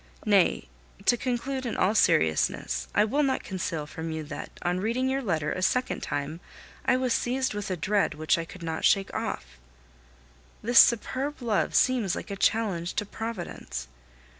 Nay 0.25 0.67
to 1.05 1.15
conclude 1.15 1.63
in 1.63 1.77
all 1.77 1.93
seriousness 1.93 2.87
I 2.95 3.05
will 3.05 3.21
not 3.21 3.43
conceal 3.43 3.85
from 3.85 4.09
you 4.09 4.23
that, 4.23 4.49
on 4.63 4.79
reading 4.79 5.07
your 5.07 5.21
letter 5.21 5.51
a 5.51 5.61
second 5.61 6.01
time, 6.01 6.39
I 6.83 6.97
was 6.97 7.13
seized 7.13 7.53
with 7.53 7.69
a 7.69 7.77
dread 7.77 8.15
which 8.15 8.35
I 8.39 8.43
could 8.43 8.63
not 8.63 8.83
shake 8.83 9.13
off. 9.13 9.59
This 10.63 10.79
superb 10.79 11.39
love 11.39 11.75
seems 11.75 12.15
like 12.15 12.31
a 12.31 12.35
challenge 12.35 12.95
to 12.95 13.05
Providence. 13.05 13.89